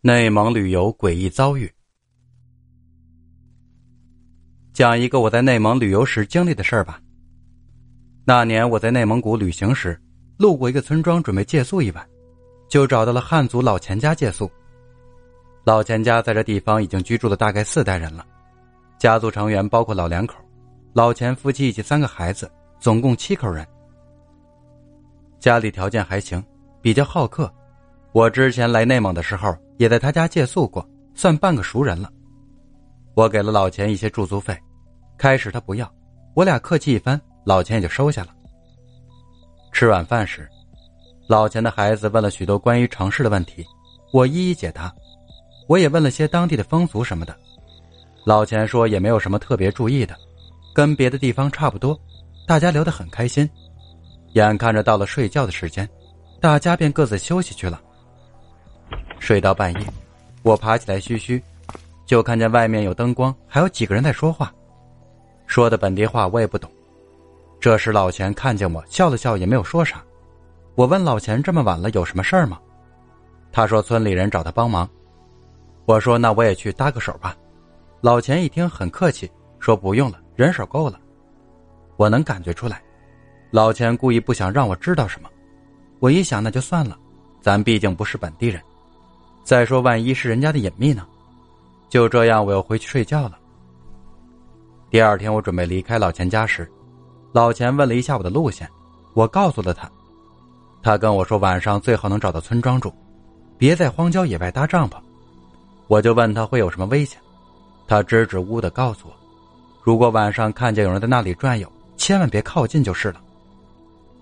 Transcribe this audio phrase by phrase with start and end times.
[0.00, 1.68] 内蒙旅游诡异遭遇，
[4.72, 7.00] 讲一个我在内蒙旅游时经历的事儿吧。
[8.24, 10.00] 那年我在内蒙古旅行时，
[10.36, 12.08] 路过一个村庄，准备借宿一晚，
[12.68, 14.48] 就找到了汉族老钱家借宿。
[15.64, 18.24] 老钱家在这地方已经居住了大概四代人了，
[19.00, 20.36] 家族成员包括老两口，
[20.92, 23.66] 老钱夫妻以及三个孩子，总共七口人。
[25.40, 26.40] 家里条件还行，
[26.80, 27.52] 比较好客。
[28.18, 29.56] 我之前来内蒙的时候。
[29.76, 30.84] 也在他家借宿过，
[31.14, 32.10] 算半个熟人了。
[33.14, 34.58] 我给了老钱一些住宿费，
[35.16, 35.88] 开始他不要，
[36.34, 38.34] 我俩客气一番，老钱也就收下了。
[39.70, 40.48] 吃晚饭时，
[41.28, 43.64] 老钱的孩子问了许多关于城市的问题，
[44.12, 44.92] 我一一解答。
[45.68, 47.32] 我也问了些当地的风俗什么的，
[48.24, 50.16] 老钱说也没有什么特别注意的，
[50.74, 51.96] 跟别的地方差不多。
[52.48, 53.48] 大家聊得很开心，
[54.32, 55.88] 眼看着到了睡觉的时间，
[56.40, 57.80] 大家便各自休息去了。
[59.18, 59.80] 睡到半夜，
[60.42, 61.42] 我爬起来嘘嘘，
[62.06, 64.52] 就看见外面有灯光，还有几个人在说话，
[65.46, 66.70] 说的本地话我也不懂。
[67.60, 70.02] 这时老钱看见我，笑了笑，也没有说啥。
[70.74, 72.58] 我问老钱这么晚了有什么事儿吗？
[73.50, 74.88] 他说村里人找他帮忙。
[75.84, 77.36] 我说那我也去搭个手吧。
[78.00, 81.00] 老钱一听很客气，说不用了，人手够了。
[81.96, 82.80] 我能感觉出来，
[83.50, 85.28] 老钱故意不想让我知道什么。
[85.98, 86.96] 我一想那就算了，
[87.40, 88.62] 咱毕竟不是本地人。
[89.48, 91.06] 再说，万一是人家的隐秘呢？
[91.88, 93.38] 就这样，我又回去睡觉了。
[94.90, 96.70] 第二天，我准备离开老钱家时，
[97.32, 98.68] 老钱问了一下我的路线，
[99.14, 99.90] 我告诉了他。
[100.82, 102.92] 他跟我说，晚上最好能找到村庄住，
[103.56, 104.98] 别在荒郊野外搭帐篷。
[105.86, 107.18] 我就问他会有什么危险，
[107.86, 109.14] 他支支吾吾的告诉我，
[109.82, 113.20] 如果晚上看见有人在那里转悠，千万别靠近就是了。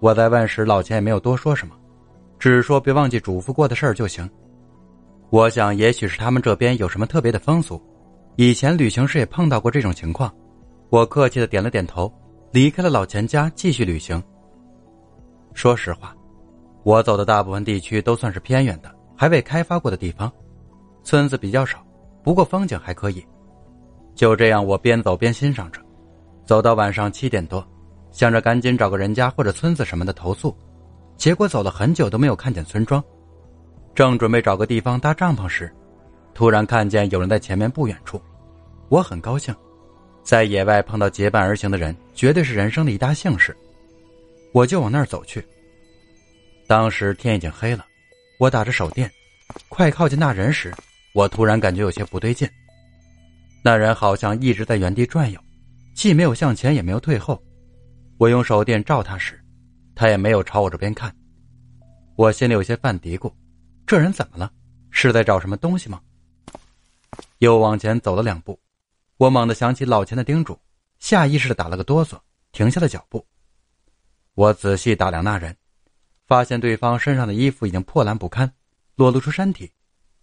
[0.00, 1.74] 我在问时，老钱也没有多说什么，
[2.38, 4.28] 只说别忘记嘱咐过的事儿就行。
[5.30, 7.80] 我想，也许是他们这边有什么特别的风俗，
[8.36, 10.32] 以前旅行时也碰到过这种情况。
[10.90, 12.12] 我客气的点了点头，
[12.52, 14.22] 离开了老钱家，继续旅行。
[15.52, 16.14] 说实话，
[16.84, 20.30] 我走的大部分地区都算是偏远的，还未开发过的地方，
[21.02, 21.84] 村子比较少，
[22.22, 23.24] 不过风景还可以。
[24.14, 25.80] 就这样，我边走边欣赏着，
[26.44, 27.66] 走到晚上七点多，
[28.12, 30.56] 想着赶紧找个人家或者村子什么的投宿，
[31.16, 33.02] 结果走了很久都没有看见村庄。
[33.94, 35.72] 正准备找个地方搭帐篷时，
[36.34, 38.20] 突然看见有人在前面不远处，
[38.88, 39.54] 我很高兴，
[40.24, 43.56] 在野外碰到结伴而行的人，绝对是人生的一大幸事。
[44.52, 45.44] 我就往那儿走去。
[46.66, 47.86] 当时天已经黑了，
[48.40, 49.08] 我打着手电，
[49.68, 50.74] 快靠近那人时，
[51.14, 52.48] 我突然感觉有些不对劲。
[53.62, 55.40] 那人好像一直在原地转悠，
[55.94, 57.40] 既没有向前，也没有退后。
[58.18, 59.40] 我用手电照他时，
[59.94, 61.14] 他也没有朝我这边看。
[62.16, 63.32] 我心里有些犯嘀咕。
[63.86, 64.50] 这人怎么了？
[64.90, 66.00] 是在找什么东西吗？
[67.38, 68.58] 又往前走了两步，
[69.16, 70.58] 我猛地想起老钱的叮嘱，
[70.98, 72.18] 下意识的打了个哆嗦，
[72.52, 73.26] 停下了脚步。
[74.34, 75.54] 我仔细打量那人，
[76.26, 78.50] 发现对方身上的衣服已经破烂不堪，
[78.94, 79.70] 裸露出身体，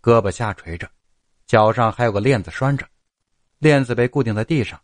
[0.00, 0.88] 胳膊下垂着，
[1.46, 2.86] 脚上还有个链子拴着，
[3.58, 4.80] 链子被固定在地上，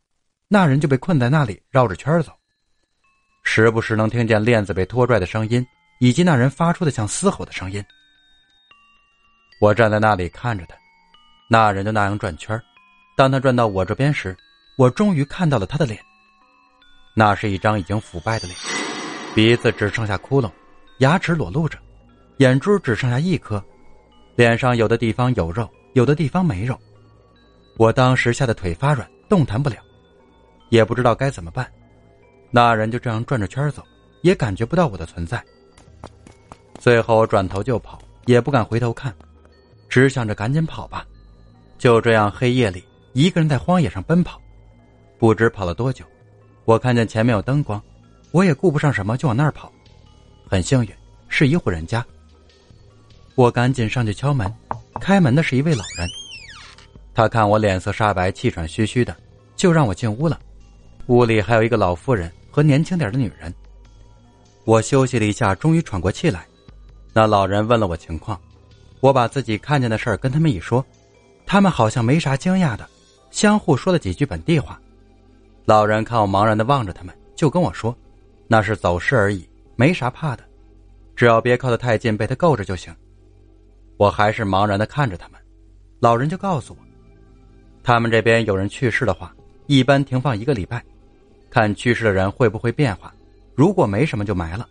[0.48, 2.32] 那人就被困在那里，绕着圈走，
[3.42, 5.66] 时不时能听见链子被拖拽的声音，
[6.00, 7.82] 以及那人发出的像嘶吼的声音。
[9.58, 10.76] 我站在那里看着他，
[11.48, 12.60] 那人就那样转圈
[13.16, 14.36] 当他转到我这边时，
[14.76, 15.98] 我终于看到了他的脸。
[17.14, 18.58] 那是一张已经腐败的脸，
[19.34, 20.50] 鼻子只剩下窟窿，
[20.98, 21.78] 牙齿裸露着，
[22.36, 23.62] 眼珠只剩下一颗，
[24.34, 26.78] 脸上有的地方有肉，有的地方没肉。
[27.78, 29.76] 我当时吓得腿发软，动弹不了，
[30.68, 31.66] 也不知道该怎么办。
[32.50, 33.82] 那人就这样转着圈走，
[34.20, 35.42] 也感觉不到我的存在。
[36.78, 39.14] 最后转头就跑，也不敢回头看。
[39.96, 41.06] 只想着赶紧跑吧，
[41.78, 42.84] 就这样黑夜里
[43.14, 44.38] 一个人在荒野上奔跑，
[45.16, 46.04] 不知跑了多久，
[46.66, 47.82] 我看见前面有灯光，
[48.30, 49.72] 我也顾不上什么就往那儿跑，
[50.46, 50.90] 很幸运
[51.28, 52.04] 是一户人家，
[53.36, 54.54] 我赶紧上去敲门，
[55.00, 56.06] 开门的是一位老人，
[57.14, 59.16] 他看我脸色煞白，气喘吁吁的，
[59.56, 60.38] 就让我进屋了，
[61.06, 63.50] 屋里还有一个老妇人和年轻点的女人，
[64.66, 66.46] 我休息了一下，终于喘过气来，
[67.14, 68.38] 那老人问了我情况。
[69.00, 70.84] 我把自己看见的事儿跟他们一说，
[71.44, 72.88] 他们好像没啥惊讶的，
[73.30, 74.80] 相互说了几句本地话。
[75.64, 77.96] 老人看我茫然的望着他们，就跟我说
[78.48, 80.44] ：“那是走失而已，没啥怕的，
[81.14, 82.94] 只要别靠得太近，被他够着就行。”
[83.98, 85.40] 我还是茫然的看着他们，
[86.00, 86.78] 老人就告诉我，
[87.82, 89.34] 他们这边有人去世的话，
[89.66, 90.82] 一般停放一个礼拜，
[91.50, 93.12] 看去世的人会不会变化，
[93.54, 94.68] 如果没什么就埋了，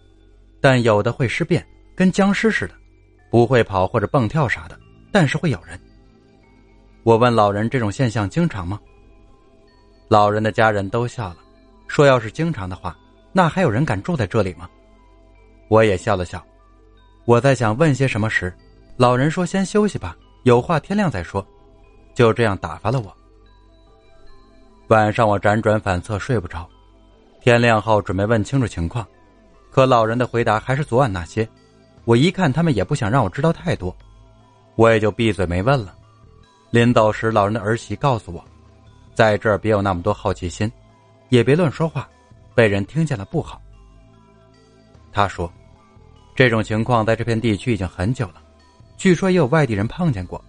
[0.62, 2.74] 但有的会尸变，跟僵尸似的。
[3.35, 4.79] 不会跑或者蹦跳啥的，
[5.11, 5.77] 但是会咬人。
[7.03, 8.79] 我问老人：“这种现象经常吗？”
[10.07, 11.37] 老人的家人都笑了，
[11.85, 12.97] 说：“要是经常的话，
[13.33, 14.69] 那还有人敢住在这里吗？”
[15.67, 16.41] 我也笑了笑。
[17.25, 18.55] 我在想问些什么时，
[18.95, 21.45] 老人说：“先休息吧，有话天亮再说。”
[22.15, 23.13] 就这样打发了我。
[24.87, 26.65] 晚上我辗转反侧睡不着，
[27.41, 29.05] 天亮后准备问清楚情况，
[29.71, 31.45] 可老人的回答还是昨晚那些。
[32.06, 33.96] 我一看他们也不想让我知道太多，
[34.75, 35.94] 我也就闭嘴没问了。
[36.69, 38.44] 临走时，老人的儿媳告诉我，
[39.13, 40.72] 在这儿别有那么多好奇心，
[41.30, 42.07] 也别乱说话，
[42.54, 43.62] 被人听见了不好。
[45.12, 45.52] 他说，
[46.36, 48.36] 这种情况在这片地区已经很久了，
[48.98, 50.44] 据说也有外地人碰见过，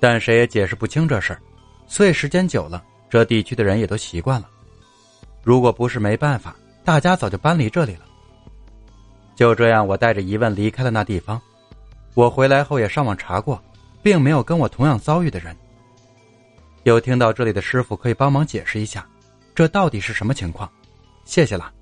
[0.00, 1.40] 但谁也解释不清这事儿，
[1.86, 4.48] 所以时间久了，这地区的人也都习惯了。
[5.44, 8.07] 如果不是没办法，大家早就搬离这里了。
[9.38, 11.40] 就这样，我带着疑问离开了那地方。
[12.14, 13.62] 我回来后也上网查过。
[14.02, 15.54] 并没有跟我同样遭遇的人。
[16.84, 19.06] 有听到这里的师傅可以帮忙解释一下，
[19.54, 20.70] 这到底是什么情况？
[21.24, 21.72] 谢谢了。